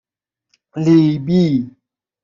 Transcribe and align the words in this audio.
لیبی 0.83 1.49